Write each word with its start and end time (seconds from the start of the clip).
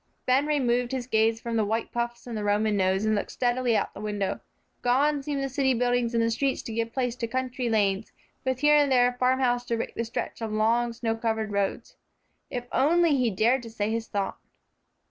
Ben 0.25 0.47
removed 0.47 0.93
his 0.93 1.05
gaze 1.05 1.39
from 1.39 1.57
the 1.57 1.63
white 1.63 1.91
puffs 1.91 2.25
and 2.25 2.43
Roman 2.43 2.75
nose, 2.75 3.05
and 3.05 3.13
looked 3.13 3.29
steadily 3.31 3.77
out 3.77 3.89
of 3.89 3.93
the 3.93 4.01
window. 4.01 4.39
Gone 4.81 5.21
seemed 5.21 5.43
the 5.43 5.47
city 5.47 5.75
buildings 5.75 6.15
and 6.15 6.33
streets 6.33 6.63
to 6.63 6.73
give 6.73 6.91
place 6.91 7.15
to 7.17 7.27
country 7.27 7.69
lanes, 7.69 8.11
with 8.43 8.61
here 8.61 8.75
and 8.77 8.91
there 8.91 9.09
a 9.09 9.13
farm 9.19 9.39
house 9.41 9.63
to 9.65 9.77
break 9.77 9.93
the 9.93 10.03
stretch 10.03 10.41
of 10.41 10.51
long, 10.51 10.91
snow 10.91 11.15
covered 11.15 11.51
roads. 11.51 11.97
If 12.49 12.65
only 12.71 13.15
he 13.15 13.29
dared 13.29 13.61
to 13.61 13.69
say 13.69 13.91
his 13.91 14.07
thought! 14.07 14.39